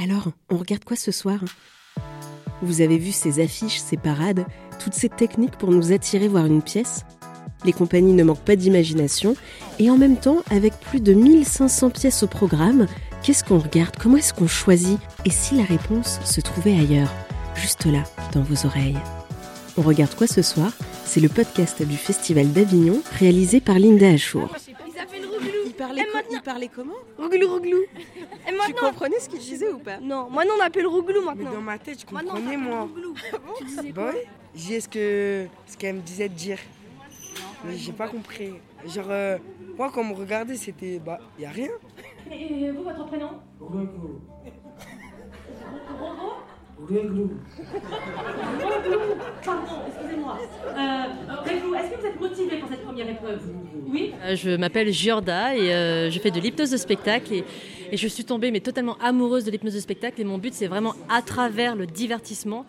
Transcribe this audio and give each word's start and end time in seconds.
Alors, 0.00 0.28
on 0.48 0.56
regarde 0.56 0.84
quoi 0.84 0.96
ce 0.96 1.10
soir? 1.10 1.40
Vous 2.62 2.80
avez 2.82 2.98
vu 2.98 3.10
ces 3.10 3.42
affiches, 3.42 3.80
ces 3.80 3.96
parades, 3.96 4.46
toutes 4.78 4.94
ces 4.94 5.08
techniques 5.08 5.58
pour 5.58 5.72
nous 5.72 5.92
attirer 5.92 6.28
voir 6.28 6.46
une 6.46 6.62
pièce? 6.62 7.04
Les 7.64 7.72
compagnies 7.72 8.12
ne 8.12 8.22
manquent 8.22 8.44
pas 8.44 8.54
d'imagination, 8.54 9.34
et 9.80 9.90
en 9.90 9.98
même 9.98 10.16
temps, 10.16 10.38
avec 10.52 10.78
plus 10.78 11.00
de 11.00 11.14
1500 11.14 11.90
pièces 11.90 12.22
au 12.22 12.28
programme, 12.28 12.86
qu'est-ce 13.24 13.42
qu'on 13.42 13.58
regarde? 13.58 13.96
Comment 14.00 14.18
est-ce 14.18 14.32
qu'on 14.32 14.46
choisit? 14.46 15.00
Et 15.24 15.30
si 15.30 15.56
la 15.56 15.64
réponse 15.64 16.20
se 16.24 16.40
trouvait 16.40 16.78
ailleurs? 16.78 17.12
Juste 17.56 17.86
là, 17.86 18.04
dans 18.32 18.42
vos 18.42 18.66
oreilles. 18.66 18.98
On 19.76 19.82
regarde 19.82 20.14
quoi 20.14 20.28
ce 20.28 20.42
soir? 20.42 20.70
C'est 21.04 21.20
le 21.20 21.28
podcast 21.28 21.82
du 21.82 21.96
Festival 21.96 22.52
d'Avignon, 22.52 23.02
réalisé 23.18 23.60
par 23.60 23.80
Linda 23.80 24.10
Achour. 24.10 24.54
Il 25.66 25.74
parlait, 25.74 26.06
il 26.30 26.40
parlait 26.42 26.68
comment 26.74 26.94
Rouglou, 27.18 27.48
rouglou. 27.48 27.78
Et 27.78 28.52
Tu 28.66 28.72
comprenais 28.74 29.18
ce 29.20 29.28
qu'il 29.28 29.38
disait 29.40 29.70
ou 29.72 29.78
pas 29.78 29.98
Non, 30.00 30.28
maintenant 30.30 30.54
on 30.58 30.62
appelle 30.62 30.86
rouglou 30.86 31.20
Mais 31.20 31.26
maintenant. 31.34 31.52
dans 31.52 31.60
ma 31.60 31.78
tête, 31.78 32.00
je 32.00 32.06
comprenais 32.06 32.56
moi. 32.56 32.82
rouglou. 32.82 33.14
Tu 33.58 33.64
disais 33.64 33.92
Bah 33.92 34.10
quoi. 34.12 34.20
J'ai 34.54 34.74
dit 34.76 34.80
ce 34.80 34.88
que 34.88 35.46
ce 35.66 35.76
qu'elle 35.76 35.96
me 35.96 36.00
disait 36.00 36.28
de 36.28 36.34
dire. 36.34 36.58
Mais 37.64 37.76
j'ai 37.76 37.92
pas 37.92 38.08
compris. 38.08 38.54
Genre 38.86 39.06
euh, 39.10 39.38
moi 39.76 39.90
quand 39.92 40.00
on 40.02 40.04
me 40.04 40.14
regardait 40.14 40.56
c'était 40.56 40.98
bah 40.98 41.18
y 41.38 41.44
a 41.46 41.50
rien. 41.50 41.70
Et 42.30 42.70
vous, 42.70 42.82
votre 42.82 43.06
prénom 43.06 43.30
Pardon, 49.44 49.82
excusez-moi. 49.88 50.38
Euh, 50.66 51.42
Réglou, 51.44 51.74
est-ce 51.74 51.90
que 51.90 52.00
vous 52.00 52.06
êtes 52.06 52.20
motivé 52.20 52.58
pour 52.60 52.68
cette 52.68 52.84
première 52.98 53.14
épreuve 53.14 53.40
Oui 53.88 54.12
Euh, 54.24 54.34
Je 54.34 54.50
m'appelle 54.56 54.92
Giorda 54.92 55.56
et 55.56 55.72
euh, 55.72 56.10
je 56.10 56.18
fais 56.18 56.30
de 56.30 56.40
l'hypnose 56.40 56.70
de 56.70 56.76
spectacle 56.76 57.32
et, 57.32 57.44
et 57.92 57.96
je 57.96 58.08
suis 58.08 58.24
tombée 58.24 58.50
mais 58.50 58.60
totalement 58.60 58.96
amoureuse 58.98 59.44
de 59.44 59.50
l'hypnose 59.50 59.74
de 59.74 59.80
spectacle 59.80 60.20
et 60.20 60.24
mon 60.24 60.38
but 60.38 60.52
c'est 60.54 60.66
vraiment 60.66 60.94
à 61.08 61.22
travers 61.22 61.76
le 61.76 61.86
divertissement 61.86 62.66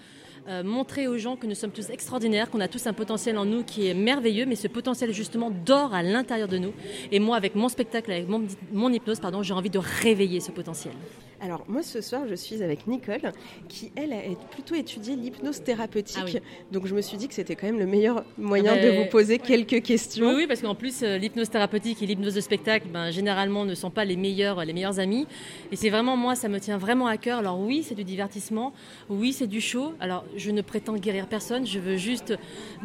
euh, 0.48 0.64
montrer 0.64 1.08
aux 1.08 1.18
gens 1.18 1.36
que 1.36 1.46
nous 1.48 1.54
sommes 1.56 1.72
tous 1.72 1.90
extraordinaires, 1.90 2.50
qu'on 2.50 2.60
a 2.60 2.68
tous 2.68 2.88
un 2.88 2.94
potentiel 2.94 3.38
en 3.38 3.46
nous 3.46 3.64
qui 3.64 3.88
est 3.88 3.94
merveilleux, 3.94 4.46
mais 4.48 4.56
ce 4.56 4.68
potentiel 4.68 5.14
justement 5.14 5.52
dort 5.52 5.94
à 5.94 6.02
l'intérieur 6.02 6.48
de 6.48 6.58
nous. 6.58 6.74
Et 7.12 7.20
moi, 7.20 7.36
avec 7.38 7.54
mon 7.54 7.70
spectacle, 7.70 8.12
avec 8.12 8.28
mon, 8.28 8.42
mon 8.74 8.92
hypnose, 8.92 9.20
pardon, 9.20 9.44
j'ai 9.44 9.54
envie 9.54 9.70
de 9.70 9.78
réveiller 9.78 10.40
ce 10.40 10.50
potentiel. 10.50 10.94
Alors 11.42 11.64
moi 11.68 11.84
ce 11.84 12.02
soir 12.02 12.24
je 12.30 12.36
suis 12.36 12.64
avec 12.64 12.86
Nicole 12.88 13.32
qui 13.68 13.92
elle 13.96 14.14
a 14.14 14.18
plutôt 14.52 14.76
étudié 14.76 15.16
l'hypnose 15.16 15.64
thérapeutique. 15.64 16.18
Ah 16.22 16.26
oui. 16.26 16.40
Donc 16.72 16.86
je 16.86 16.94
me 16.94 17.02
suis 17.02 17.18
dit 17.18 17.28
que 17.28 17.34
c'était 17.34 17.56
quand 17.56 17.68
même 17.68 17.80
le 17.80 17.86
meilleur 17.86 18.24
moyen 18.38 18.76
ben, 18.76 18.86
de 18.86 18.98
vous 18.98 19.10
poser 19.10 19.40
quelques 19.40 19.82
questions. 19.82 20.30
Oui, 20.30 20.36
oui, 20.38 20.48
parce 20.48 20.62
qu'en 20.62 20.76
plus, 20.76 21.02
euh, 21.04 21.18
l'hypnose 21.18 21.50
thérapeutique 21.50 22.02
et 22.02 22.06
l'hypnose 22.06 22.34
de 22.34 22.42
spectacle, 22.42 22.88
ben, 22.92 23.12
généralement, 23.12 23.66
ne 23.66 23.76
sont 23.76 23.90
pas 23.90 24.06
les 24.06 24.16
meilleurs, 24.16 24.64
les 24.66 24.74
meilleurs 24.74 25.00
amis. 25.00 25.28
Et 25.72 25.76
c'est 25.76 25.90
vraiment, 25.90 26.18
moi, 26.18 26.36
ça 26.36 26.50
me 26.50 26.60
tient 26.60 26.78
vraiment 26.78 27.08
à 27.08 27.18
cœur. 27.18 27.40
Alors 27.40 27.60
oui, 27.60 27.84
c'est 27.88 27.96
du 27.96 28.04
divertissement, 28.04 28.74
oui, 29.10 29.34
c'est 29.34 29.48
du 29.48 29.62
show. 29.62 29.94
Alors 30.00 30.26
je 30.36 30.52
ne 30.52 30.62
prétends 30.62 30.96
guérir 30.96 31.28
personne, 31.28 31.66
je 31.66 31.80
veux 31.80 31.98
juste 31.98 32.34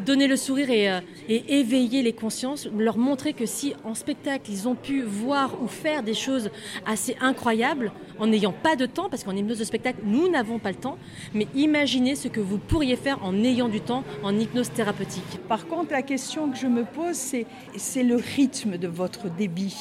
donner 0.04 0.26
le 0.26 0.36
sourire 0.36 0.70
et, 0.70 0.90
euh, 0.90 1.00
et 1.28 1.58
éveiller 1.58 2.02
les 2.02 2.12
consciences, 2.12 2.68
leur 2.76 2.98
montrer 2.98 3.32
que 3.32 3.46
si 3.46 3.74
en 3.84 3.94
spectacle, 3.94 4.50
ils 4.50 4.68
ont 4.68 4.74
pu 4.74 5.02
voir 5.02 5.62
ou 5.62 5.66
faire 5.66 6.02
des 6.02 6.14
choses 6.14 6.50
assez 6.86 7.16
incroyables, 7.20 7.92
en 8.18 8.30
n'ayant 8.44 8.52
pas 8.62 8.76
de 8.76 8.86
temps, 8.86 9.08
parce 9.08 9.24
qu'en 9.24 9.34
hypnose 9.34 9.58
de 9.58 9.64
spectacle, 9.64 10.00
nous 10.04 10.28
n'avons 10.28 10.58
pas 10.58 10.70
le 10.70 10.76
temps, 10.76 10.98
mais 11.32 11.46
imaginez 11.54 12.14
ce 12.14 12.28
que 12.28 12.40
vous 12.40 12.58
pourriez 12.58 12.96
faire 12.96 13.18
en 13.24 13.34
ayant 13.42 13.68
du 13.68 13.80
temps 13.80 14.04
en 14.22 14.38
hypnose 14.38 14.70
thérapeutique. 14.70 15.40
Par 15.48 15.66
contre, 15.66 15.92
la 15.92 16.02
question 16.02 16.50
que 16.50 16.58
je 16.58 16.66
me 16.66 16.84
pose, 16.84 17.16
c'est, 17.16 18.02
le 18.02 18.16
rythme 18.16 18.76
de 18.76 18.88
votre 18.88 19.30
débit. 19.30 19.76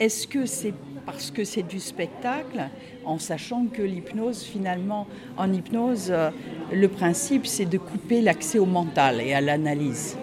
Est-ce 0.00 0.26
que 0.26 0.44
c'est 0.44 0.74
parce 1.06 1.30
que 1.30 1.44
c'est 1.44 1.62
du 1.62 1.80
spectacle, 1.80 2.68
en 3.04 3.18
sachant 3.18 3.66
que 3.66 3.82
l'hypnose, 3.82 4.42
finalement, 4.42 5.06
en 5.36 5.52
hypnose, 5.52 6.08
euh, 6.10 6.30
le 6.72 6.88
principe, 6.88 7.46
c'est 7.46 7.66
de 7.66 7.76
couper 7.76 8.22
l'accès 8.22 8.58
au 8.58 8.64
mental 8.64 9.20
et 9.20 9.34
à 9.34 9.42
l'analyse. 9.42 10.16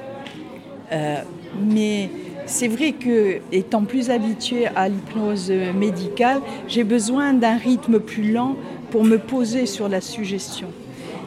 Euh, 0.91 1.21
mais 1.59 2.09
c'est 2.45 2.67
vrai 2.67 2.91
que, 2.93 3.39
étant 3.51 3.83
plus 3.83 4.09
habituée 4.09 4.67
à 4.67 4.89
l'hypnose 4.89 5.51
médicale, 5.51 6.41
j'ai 6.67 6.83
besoin 6.83 7.33
d'un 7.33 7.57
rythme 7.57 7.99
plus 7.99 8.31
lent 8.31 8.55
pour 8.91 9.03
me 9.03 9.17
poser 9.17 9.65
sur 9.65 9.87
la 9.89 10.01
suggestion. 10.01 10.67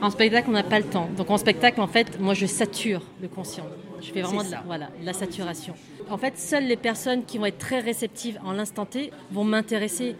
En 0.02 0.10
spectacle, 0.10 0.48
on 0.50 0.52
n'a 0.52 0.62
pas 0.62 0.78
le 0.78 0.84
temps. 0.84 1.08
Donc 1.16 1.30
en 1.30 1.38
spectacle, 1.38 1.80
en 1.80 1.86
fait, 1.86 2.20
moi, 2.20 2.34
je 2.34 2.46
sature 2.46 3.00
le 3.22 3.28
conscient. 3.28 3.64
Je 4.02 4.10
fais 4.12 4.20
vraiment 4.20 4.44
de 4.44 4.50
la, 4.50 4.62
voilà, 4.66 4.90
de 5.00 5.06
la 5.06 5.14
saturation. 5.14 5.74
En 6.10 6.18
fait, 6.18 6.36
seules 6.36 6.66
les 6.66 6.76
personnes 6.76 7.24
qui 7.24 7.38
vont 7.38 7.46
être 7.46 7.56
très 7.58 7.80
réceptives 7.80 8.38
en 8.44 8.52
l'instant 8.52 8.84
T 8.84 9.10
vont 9.32 9.44
m'intéresser. 9.44 10.14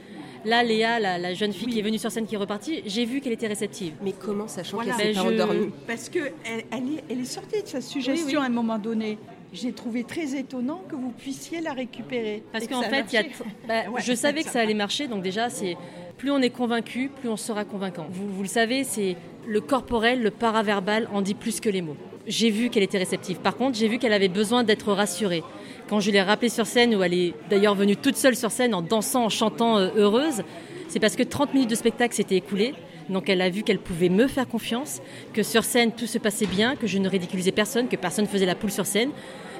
Là, 0.46 0.62
Léa, 0.62 1.00
la, 1.00 1.18
la 1.18 1.34
jeune 1.34 1.52
fille 1.52 1.68
qui 1.68 1.78
est 1.78 1.82
venue 1.82 1.98
sur 1.98 2.10
scène, 2.10 2.26
qui 2.26 2.34
est 2.34 2.38
repartie, 2.38 2.82
j'ai 2.86 3.04
vu 3.04 3.20
qu'elle 3.20 3.32
était 3.32 3.46
réceptive. 3.46 3.92
Mais 4.02 4.12
comment 4.12 4.48
sachant 4.48 4.76
Voilà. 4.78 4.92
qu'elle 4.94 5.14
s'est 5.14 5.20
Ben, 5.20 5.22
pas 5.22 5.28
je- 5.28 5.34
endormie? 5.42 5.70
Parce 5.86 6.08
qu'elle 6.08 6.32
elle 6.44 6.82
est, 6.94 7.04
elle 7.10 7.20
est 7.20 7.24
sortie 7.24 7.62
de 7.62 7.66
sa 7.68 7.80
suggestion 7.82 8.26
Oui, 8.26 8.34
oui. 8.36 8.42
à 8.42 8.46
un 8.46 8.50
moment 8.50 8.78
donné. 8.78 9.18
J'ai 9.54 9.72
trouvé 9.72 10.04
très 10.04 10.36
étonnant 10.36 10.82
que 10.88 10.96
vous 10.96 11.10
puissiez 11.12 11.60
la 11.60 11.72
récupérer. 11.72 12.42
Parce 12.52 12.66
qu'en 12.66 12.82
fait, 12.82 13.12
y 13.12 13.16
a, 13.16 13.22
bah, 13.68 13.90
Ouais, 13.90 14.02
je 14.02 14.12
savais 14.12 14.42
que 14.42 14.50
ça 14.50 14.60
allait 14.60 14.74
marche. 14.74 14.98
marcher. 14.98 15.08
Donc 15.08 15.22
déjà, 15.22 15.48
c'est 15.48 15.76
plus 16.18 16.30
on 16.30 16.40
est 16.42 16.50
convaincu, 16.50 17.08
plus 17.20 17.28
on 17.28 17.36
sera 17.36 17.64
convaincant. 17.64 18.06
Vous, 18.10 18.28
vous 18.28 18.42
le 18.42 18.48
savez, 18.48 18.82
c'est 18.84 19.16
le 19.46 19.60
corporel, 19.60 20.22
le 20.22 20.30
paraverbal 20.30 21.08
en 21.12 21.22
dit 21.22 21.34
plus 21.34 21.60
que 21.60 21.68
les 21.68 21.82
mots. 21.82 21.96
J'ai 22.26 22.50
vu 22.50 22.68
qu'elle 22.70 22.82
était 22.82 22.98
réceptive. 22.98 23.38
Par 23.38 23.56
contre, 23.56 23.78
j'ai 23.78 23.86
vu 23.86 23.98
qu'elle 23.98 24.12
avait 24.12 24.28
besoin 24.28 24.64
d'être 24.64 24.92
rassurée. 24.92 25.42
Quand 25.88 26.00
je 26.00 26.10
l'ai 26.10 26.22
rappelée 26.22 26.48
sur 26.48 26.66
scène, 26.66 26.94
où 26.94 27.02
elle 27.02 27.14
est 27.14 27.34
d'ailleurs 27.50 27.74
venue 27.74 27.96
toute 27.96 28.16
seule 28.16 28.34
sur 28.34 28.50
scène 28.50 28.74
en 28.74 28.82
dansant, 28.82 29.26
en 29.26 29.28
chantant 29.28 29.78
euh, 29.78 29.90
heureuse, 29.96 30.42
c'est 30.88 31.00
parce 31.00 31.16
que 31.16 31.22
30 31.22 31.52
minutes 31.54 31.70
de 31.70 31.74
spectacle 31.74 32.14
s'étaient 32.14 32.36
écoulées. 32.36 32.74
Donc 33.08 33.28
elle 33.28 33.40
a 33.42 33.50
vu 33.50 33.62
qu'elle 33.62 33.78
pouvait 33.78 34.08
me 34.08 34.26
faire 34.26 34.48
confiance, 34.48 35.00
que 35.32 35.42
sur 35.42 35.64
scène 35.64 35.92
tout 35.92 36.06
se 36.06 36.18
passait 36.18 36.46
bien, 36.46 36.76
que 36.76 36.86
je 36.86 36.98
ne 36.98 37.08
ridiculisais 37.08 37.52
personne, 37.52 37.88
que 37.88 37.96
personne 37.96 38.26
faisait 38.26 38.46
la 38.46 38.54
poule 38.54 38.70
sur 38.70 38.86
scène. 38.86 39.10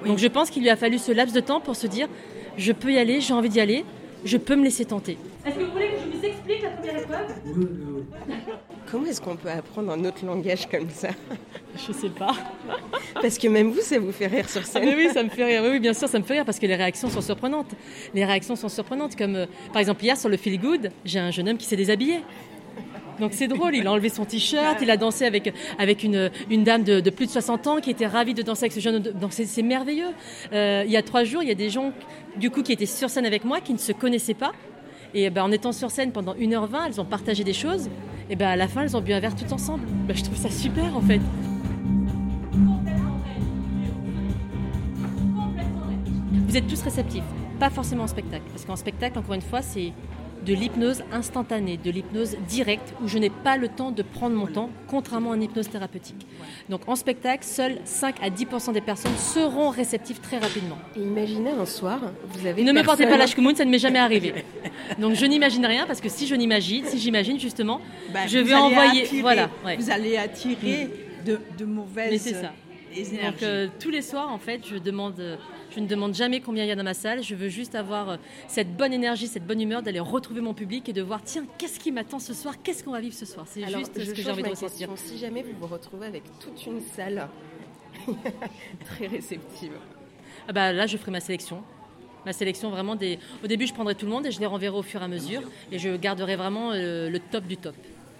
Donc 0.06 0.18
je 0.18 0.26
pense 0.26 0.50
qu'il 0.50 0.62
lui 0.62 0.70
a 0.70 0.76
fallu 0.76 0.98
ce 0.98 1.12
laps 1.12 1.34
de 1.34 1.40
temps 1.40 1.60
pour 1.60 1.76
se 1.76 1.86
dire 1.86 2.08
je 2.56 2.72
peux 2.72 2.92
y 2.92 2.98
aller, 2.98 3.20
j'ai 3.20 3.34
envie 3.34 3.48
d'y 3.48 3.60
aller, 3.60 3.84
je 4.24 4.36
peux 4.36 4.56
me 4.56 4.64
laisser 4.64 4.84
tenter. 4.84 5.18
Est-ce 5.46 5.56
que 5.56 5.64
vous 5.64 5.72
voulez 5.72 5.88
que 5.88 5.96
je 6.12 6.18
vous 6.18 6.24
explique 6.24 6.62
la 6.62 6.70
première 6.70 6.98
épreuve? 6.98 7.34
Comment 8.90 9.06
est-ce 9.06 9.20
qu'on 9.20 9.36
peut 9.36 9.48
apprendre 9.50 9.90
un 9.92 10.04
autre 10.04 10.24
langage 10.24 10.66
comme 10.70 10.88
ça? 10.90 11.08
Je 11.86 11.92
sais 11.92 12.08
pas. 12.10 12.34
Parce 13.20 13.38
que 13.38 13.48
même 13.48 13.70
vous 13.70 13.80
ça 13.80 13.98
vous 13.98 14.12
fait 14.12 14.26
rire 14.26 14.48
sur 14.48 14.60
Ah, 14.62 14.66
scène. 14.66 14.84
mais 14.84 14.94
oui, 14.94 15.08
ça 15.12 15.22
me 15.22 15.28
fait 15.30 15.44
rire. 15.44 15.62
Oui, 15.64 15.70
oui, 15.72 15.80
bien 15.80 15.94
sûr, 15.94 16.06
ça 16.08 16.18
me 16.18 16.24
fait 16.24 16.34
rire 16.34 16.44
parce 16.44 16.58
que 16.58 16.66
les 16.66 16.74
réactions 16.76 17.08
sont 17.08 17.20
surprenantes. 17.20 17.70
Les 18.14 18.24
réactions 18.24 18.56
sont 18.56 18.68
surprenantes. 18.68 19.16
Comme 19.16 19.34
euh, 19.36 19.46
par 19.72 19.80
exemple 19.80 20.04
hier 20.04 20.16
sur 20.16 20.28
le 20.28 20.36
Feel 20.36 20.60
Good, 20.60 20.90
j'ai 21.04 21.18
un 21.18 21.30
jeune 21.30 21.48
homme 21.48 21.56
qui 21.56 21.66
s'est 21.66 21.76
déshabillé. 21.76 22.20
Donc 23.20 23.32
c'est 23.32 23.48
drôle, 23.48 23.74
il 23.74 23.86
a 23.86 23.92
enlevé 23.92 24.08
son 24.08 24.24
t-shirt, 24.24 24.78
il 24.82 24.90
a 24.90 24.96
dansé 24.96 25.24
avec, 25.24 25.52
avec 25.78 26.02
une, 26.02 26.30
dame 26.50 26.82
de, 26.82 27.10
plus 27.10 27.26
de 27.26 27.30
60 27.30 27.66
ans 27.66 27.80
qui 27.80 27.90
était 27.90 28.06
ravie 28.06 28.34
de 28.34 28.42
danser 28.42 28.64
avec 28.64 28.72
ce 28.72 28.80
jeune. 28.80 29.00
Donc 29.00 29.32
c'est 29.32 29.62
merveilleux. 29.62 30.10
Euh, 30.52 30.82
il 30.86 30.92
y 30.92 30.96
a 30.96 31.02
trois 31.02 31.24
jours, 31.24 31.42
il 31.42 31.48
y 31.48 31.52
a 31.52 31.56
des 31.56 31.70
gens 31.70 31.92
du 32.36 32.50
coup 32.50 32.62
qui 32.62 32.72
étaient 32.72 32.86
sur 32.86 33.10
scène 33.10 33.26
avec 33.26 33.44
moi 33.44 33.60
qui 33.60 33.72
ne 33.72 33.78
se 33.78 33.92
connaissaient 33.92 34.34
pas. 34.34 34.52
Et 35.14 35.30
ben, 35.30 35.44
en 35.44 35.52
étant 35.52 35.72
sur 35.72 35.90
scène 35.90 36.10
pendant 36.10 36.34
1h20, 36.34 36.88
elles 36.88 37.00
ont 37.00 37.04
partagé 37.04 37.44
des 37.44 37.52
choses. 37.52 37.88
Et 38.30 38.36
ben, 38.36 38.48
à 38.48 38.56
la 38.56 38.66
fin, 38.66 38.82
elles 38.82 38.96
ont 38.96 39.00
bu 39.00 39.12
un 39.12 39.20
verre 39.20 39.36
toutes 39.36 39.52
ensemble. 39.52 39.86
Ben, 40.08 40.16
je 40.16 40.24
trouve 40.24 40.36
ça 40.36 40.50
super 40.50 40.96
en 40.96 41.00
fait. 41.00 41.20
Vous 46.48 46.56
êtes 46.56 46.66
tous 46.68 46.82
réceptifs, 46.82 47.24
pas 47.58 47.68
forcément 47.70 48.04
en 48.04 48.06
spectacle. 48.06 48.44
Parce 48.50 48.64
qu'en 48.64 48.76
spectacle, 48.76 49.18
encore 49.18 49.34
une 49.34 49.42
fois, 49.42 49.60
c'est 49.60 49.92
de 50.44 50.54
l'hypnose 50.54 51.02
instantanée, 51.12 51.78
de 51.82 51.90
l'hypnose 51.90 52.36
directe, 52.48 52.92
où 53.02 53.08
je 53.08 53.18
n'ai 53.18 53.30
pas 53.30 53.56
le 53.56 53.68
temps 53.68 53.90
de 53.90 54.02
prendre 54.02 54.36
mon 54.36 54.46
temps, 54.46 54.70
contrairement 54.88 55.32
à 55.32 55.36
une 55.36 55.42
hypnose 55.44 55.68
thérapeutique. 55.68 56.26
Donc 56.68 56.82
en 56.88 56.96
spectacle, 56.96 57.44
seuls 57.44 57.78
5 57.84 58.16
à 58.22 58.28
10% 58.30 58.72
des 58.72 58.80
personnes 58.80 59.16
seront 59.16 59.70
réceptives 59.70 60.20
très 60.20 60.38
rapidement. 60.38 60.78
Et 60.96 61.00
imaginez 61.00 61.50
un 61.50 61.64
soir, 61.66 62.00
vous 62.28 62.46
avez 62.46 62.62
Ne 62.62 62.72
me 62.72 62.82
portez 62.82 63.06
pas 63.06 63.16
la 63.16 63.26
choumoune, 63.26 63.54
ça 63.56 63.64
ne 63.64 63.70
m'est 63.70 63.78
jamais 63.78 63.98
arrivé. 63.98 64.34
Donc 64.98 65.14
je 65.14 65.24
n'imagine 65.26 65.64
rien, 65.66 65.86
parce 65.86 66.00
que 66.00 66.08
si 66.08 66.26
je 66.26 66.34
n'imagine, 66.34 66.84
si 66.86 66.98
j'imagine 66.98 67.38
justement, 67.40 67.80
Ben, 68.12 68.26
je 68.28 68.38
vais 68.38 68.54
envoyer... 68.54 69.02
attirer- 69.04 69.20
Voilà, 69.22 69.50
ouais. 69.64 69.76
Vous 69.76 69.90
allez 69.90 70.16
attirer 70.16 70.90
de, 71.24 71.40
de 71.58 71.64
mauvaises 71.64 72.10
Mais 72.12 72.18
c'est 72.18 72.34
ça. 72.34 72.52
énergies. 72.94 73.16
Donc 73.24 73.42
euh, 73.42 73.68
tous 73.80 73.90
les 73.90 74.02
soirs, 74.02 74.30
en 74.30 74.38
fait, 74.38 74.60
je 74.70 74.76
demande, 74.76 75.18
euh, 75.20 75.36
je 75.74 75.80
ne 75.80 75.86
demande 75.86 76.14
jamais 76.14 76.40
combien 76.40 76.64
il 76.64 76.68
y 76.68 76.70
a 76.70 76.76
dans 76.76 76.84
ma 76.84 76.94
salle. 76.94 77.22
Je 77.22 77.34
veux 77.34 77.48
juste 77.48 77.74
avoir 77.74 78.10
euh, 78.10 78.16
cette 78.48 78.76
bonne 78.76 78.92
énergie, 78.92 79.26
cette 79.26 79.46
bonne 79.46 79.60
humeur 79.60 79.82
d'aller 79.82 80.00
retrouver 80.00 80.40
mon 80.40 80.54
public 80.54 80.88
et 80.88 80.92
de 80.92 81.02
voir, 81.02 81.22
tiens, 81.24 81.44
qu'est-ce 81.58 81.80
qui 81.80 81.90
m'attend 81.90 82.18
ce 82.18 82.32
soir? 82.34 82.54
Qu'est-ce 82.62 82.84
qu'on 82.84 82.92
va 82.92 83.00
vivre 83.00 83.14
ce 83.14 83.26
soir? 83.26 83.46
C'est 83.48 83.66
juste 83.66 84.00
ce 84.00 84.10
que 84.10 84.22
j'ai 84.22 84.30
envie 84.30 84.42
de 84.42 84.48
ressentir. 84.48 84.88
question. 84.88 84.96
Si 84.96 85.18
jamais 85.18 85.42
vous 85.42 85.52
vous 85.58 85.66
retrouvez 85.66 86.06
avec 86.06 86.22
toute 86.38 86.64
une 86.66 86.80
salle 86.80 87.28
très 88.84 89.06
réceptive, 89.06 89.72
Ah 90.48 90.52
bah, 90.52 90.72
là, 90.72 90.86
je 90.86 90.96
ferai 90.96 91.10
ma 91.10 91.20
sélection. 91.20 91.62
Ma 92.26 92.32
sélection 92.32 92.70
vraiment 92.70 92.96
des. 92.96 93.18
Au 93.42 93.46
début, 93.46 93.66
je 93.66 93.74
prendrai 93.74 93.94
tout 93.94 94.06
le 94.06 94.12
monde 94.12 94.24
et 94.26 94.30
je 94.30 94.40
les 94.40 94.46
renverrai 94.46 94.76
au 94.76 94.82
fur 94.82 95.00
et 95.02 95.04
à 95.04 95.08
mesure. 95.08 95.42
Et 95.70 95.78
je 95.78 95.94
garderai 95.96 96.36
vraiment 96.36 96.70
euh, 96.72 97.10
le 97.10 97.18
top 97.18 97.44
du 97.44 97.56
top. 97.56 97.74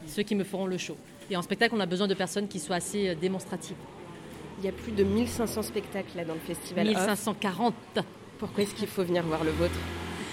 Ceux 0.07 0.23
qui 0.23 0.35
me 0.35 0.45
feront 0.45 0.67
le 0.67 0.77
show. 0.77 0.97
Et 1.31 1.37
en 1.37 1.43
spectacle, 1.43 1.75
on 1.75 1.81
a 1.81 1.87
besoin 1.87 2.07
de 2.07 2.13
personnes 2.15 2.47
qui 2.49 2.59
soient 2.61 2.77
assez 2.77 3.09
euh, 3.09 3.15
démonstratives. 3.15 3.77
Il 4.65 4.69
y 4.69 4.71
a 4.71 4.73
plus 4.73 4.93
de 4.93 5.05
1500 5.05 5.61
spectacles 5.63 6.17
là 6.17 6.25
dans 6.25 6.33
le 6.33 6.41
festival. 6.41 6.87
Off. 6.89 6.95
1540. 6.97 7.75
Pourquoi 8.39 8.65
est-ce 8.65 8.75
qu'il 8.75 8.89
faut 8.89 9.05
venir 9.05 9.23
voir 9.23 9.45
le 9.45 9.51
vôtre? 9.51 9.75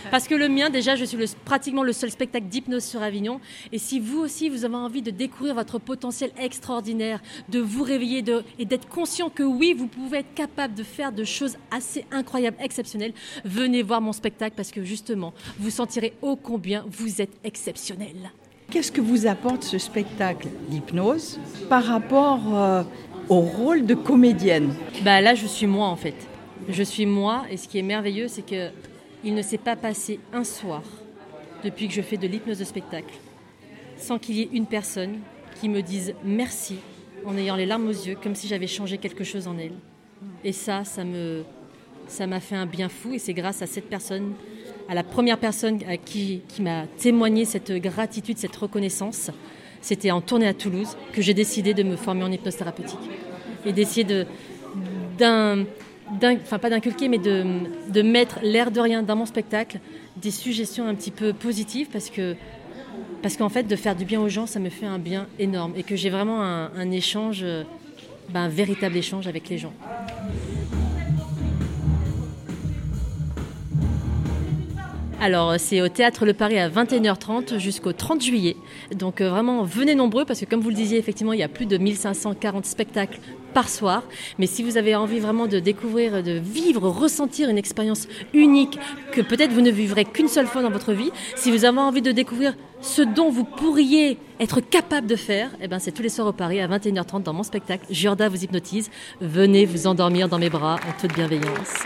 Parce 0.09 0.27
que 0.27 0.35
le 0.35 0.47
mien, 0.49 0.69
déjà, 0.69 0.95
je 0.95 1.03
suis 1.05 1.17
le- 1.17 1.25
pratiquement 1.45 1.83
le 1.83 1.91
seul 1.93 2.09
spectacle 2.09 2.45
d'hypnose 2.47 2.83
sur 2.83 3.01
Avignon. 3.01 3.39
Et 3.73 3.77
si 3.77 3.99
vous 3.99 4.19
aussi, 4.19 4.47
vous 4.49 4.63
avez 4.65 4.75
envie 4.75 5.01
de 5.01 5.11
découvrir 5.11 5.53
votre 5.53 5.79
potentiel 5.79 6.31
extraordinaire, 6.39 7.19
de 7.49 7.59
vous 7.59 7.83
réveiller 7.83 8.21
de- 8.21 8.43
et 8.57 8.63
d'être 8.65 8.87
conscient 8.87 9.29
que 9.29 9.43
oui, 9.43 9.73
vous 9.77 9.87
pouvez 9.87 10.19
être 10.19 10.33
capable 10.33 10.73
de 10.75 10.83
faire 10.83 11.11
de 11.11 11.23
choses 11.25 11.57
assez 11.71 12.05
incroyables, 12.11 12.57
exceptionnelles, 12.61 13.13
venez 13.45 13.83
voir 13.83 13.99
mon 14.01 14.13
spectacle 14.13 14.55
parce 14.55 14.71
que 14.71 14.83
justement, 14.83 15.33
vous 15.59 15.69
sentirez 15.69 16.13
ô 16.21 16.35
combien 16.37 16.83
vous 16.87 17.21
êtes 17.21 17.37
exceptionnel. 17.43 18.31
Qu'est-ce 18.71 18.91
que 18.93 19.01
vous 19.01 19.27
apporte 19.27 19.63
ce 19.63 19.77
spectacle, 19.77 20.47
l'hypnose, 20.69 21.39
par 21.69 21.83
rapport 21.83 22.39
euh, 22.55 22.83
au 23.29 23.41
rôle 23.41 23.85
de 23.85 23.95
comédienne 23.95 24.73
Bah 25.03 25.21
là, 25.21 25.35
je 25.35 25.47
suis 25.47 25.67
moi 25.67 25.87
en 25.87 25.95
fait. 25.95 26.15
Je 26.69 26.83
suis 26.83 27.05
moi 27.05 27.43
et 27.49 27.57
ce 27.57 27.67
qui 27.67 27.79
est 27.79 27.83
merveilleux, 27.83 28.27
c'est 28.27 28.45
que 28.45 28.69
il 29.23 29.35
ne 29.35 29.41
s'est 29.41 29.57
pas 29.57 29.75
passé 29.75 30.19
un 30.33 30.43
soir 30.43 30.81
depuis 31.63 31.87
que 31.87 31.93
je 31.93 32.01
fais 32.01 32.17
de 32.17 32.27
l'hypnose 32.27 32.57
de 32.59 32.63
spectacle 32.63 33.13
sans 34.01 34.17
qu'il 34.17 34.35
y 34.35 34.41
ait 34.41 34.49
une 34.51 34.65
personne 34.65 35.19
qui 35.59 35.69
me 35.69 35.81
dise 35.81 36.13
merci 36.23 36.77
en 37.25 37.37
ayant 37.37 37.55
les 37.55 37.67
larmes 37.67 37.87
aux 37.87 37.91
yeux, 37.91 38.17
comme 38.21 38.35
si 38.35 38.47
j'avais 38.47 38.67
changé 38.67 38.97
quelque 38.97 39.23
chose 39.23 39.47
en 39.47 39.57
elle. 39.57 39.73
Et 40.43 40.51
ça, 40.51 40.83
ça 40.83 41.03
me, 41.03 41.43
ça 42.07 42.25
m'a 42.25 42.39
fait 42.39 42.55
un 42.55 42.65
bien 42.65 42.89
fou 42.89 43.13
et 43.13 43.19
c'est 43.19 43.33
grâce 43.33 43.61
à 43.61 43.67
cette 43.67 43.89
personne, 43.89 44.33
à 44.89 44.95
la 44.95 45.03
première 45.03 45.37
personne 45.37 45.79
à 45.87 45.97
qui, 45.97 46.41
qui 46.47 46.61
m'a 46.63 46.87
témoigné 46.97 47.45
cette 47.45 47.71
gratitude, 47.71 48.37
cette 48.37 48.55
reconnaissance. 48.55 49.29
C'était 49.81 50.11
en 50.11 50.21
tournée 50.21 50.47
à 50.47 50.53
Toulouse 50.53 50.95
que 51.13 51.21
j'ai 51.21 51.33
décidé 51.33 51.73
de 51.73 51.83
me 51.83 51.95
former 51.95 52.23
en 52.23 52.31
hypnose 52.31 52.55
thérapeutique 52.55 52.99
et 53.65 53.73
d'essayer 53.73 54.03
de 54.03 54.25
d'un, 55.17 55.65
enfin 56.41 56.59
pas 56.59 56.69
d'inculquer, 56.69 57.07
mais 57.07 57.17
de, 57.17 58.01
mettre 58.01 58.39
l'air 58.41 58.71
de 58.71 58.79
rien 58.79 59.03
dans 59.03 59.15
mon 59.15 59.25
spectacle 59.25 59.79
des 60.17 60.31
suggestions 60.31 60.87
un 60.87 60.95
petit 60.95 61.11
peu 61.11 61.33
positives 61.33 61.87
parce 61.91 62.09
que 62.09 62.35
parce 63.21 63.37
qu'en 63.37 63.49
fait 63.49 63.63
de 63.63 63.75
faire 63.75 63.95
du 63.95 64.03
bien 64.03 64.19
aux 64.19 64.29
gens, 64.29 64.47
ça 64.47 64.59
me 64.59 64.69
fait 64.69 64.87
un 64.87 64.97
bien 64.97 65.27
énorme 65.37 65.73
et 65.77 65.83
que 65.83 65.95
j'ai 65.95 66.09
vraiment 66.09 66.41
un, 66.41 66.71
un 66.75 66.91
échange, 66.91 67.41
euh, 67.43 67.63
ben, 68.29 68.41
un 68.41 68.49
véritable 68.49 68.97
échange 68.97 69.27
avec 69.27 69.47
les 69.47 69.59
gens. 69.59 69.73
Alors, 75.23 75.53
c'est 75.59 75.81
au 75.83 75.87
Théâtre 75.87 76.25
Le 76.25 76.33
Paris 76.33 76.57
à 76.57 76.67
21h30 76.67 77.59
jusqu'au 77.59 77.93
30 77.93 78.23
juillet. 78.23 78.57
Donc, 78.95 79.21
euh, 79.21 79.29
vraiment, 79.29 79.61
venez 79.61 79.93
nombreux 79.93 80.25
parce 80.25 80.39
que, 80.39 80.45
comme 80.45 80.61
vous 80.61 80.69
le 80.69 80.75
disiez, 80.75 80.97
effectivement, 80.97 81.33
il 81.33 81.39
y 81.39 81.43
a 81.43 81.47
plus 81.47 81.67
de 81.67 81.77
1540 81.77 82.65
spectacles 82.65 83.19
par 83.53 83.69
soir. 83.69 84.01
Mais 84.39 84.47
si 84.47 84.63
vous 84.63 84.77
avez 84.77 84.95
envie 84.95 85.19
vraiment 85.19 85.45
de 85.45 85.59
découvrir, 85.59 86.23
de 86.23 86.31
vivre, 86.31 86.89
ressentir 86.89 87.49
une 87.49 87.59
expérience 87.59 88.07
unique 88.33 88.79
que 89.11 89.21
peut-être 89.21 89.51
vous 89.51 89.61
ne 89.61 89.69
vivrez 89.69 90.05
qu'une 90.05 90.27
seule 90.27 90.47
fois 90.47 90.63
dans 90.63 90.71
votre 90.71 90.91
vie, 90.91 91.11
si 91.35 91.51
vous 91.51 91.65
avez 91.65 91.77
envie 91.77 92.01
de 92.01 92.11
découvrir 92.11 92.55
ce 92.81 93.03
dont 93.03 93.29
vous 93.29 93.43
pourriez 93.43 94.17
être 94.39 94.59
capable 94.59 95.05
de 95.05 95.15
faire, 95.15 95.51
eh 95.61 95.67
ben, 95.67 95.77
c'est 95.77 95.91
tous 95.91 96.01
les 96.01 96.09
soirs 96.09 96.29
au 96.29 96.33
Paris 96.33 96.59
à 96.59 96.67
21h30 96.67 97.21
dans 97.21 97.33
mon 97.33 97.43
spectacle. 97.43 97.85
Jorda 97.91 98.27
vous 98.27 98.43
hypnotise. 98.43 98.89
Venez 99.19 99.67
vous 99.67 99.85
endormir 99.85 100.29
dans 100.29 100.39
mes 100.39 100.49
bras 100.49 100.77
en 100.89 100.99
toute 100.99 101.13
bienveillance. 101.13 101.83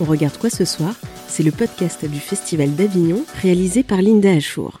On 0.00 0.06
regarde 0.06 0.36
quoi 0.38 0.50
ce 0.50 0.64
soir? 0.64 0.96
C'est 1.30 1.44
le 1.44 1.52
podcast 1.52 2.04
du 2.04 2.18
Festival 2.18 2.74
d'Avignon 2.74 3.24
réalisé 3.40 3.84
par 3.84 4.02
Linda 4.02 4.32
Achour. 4.32 4.80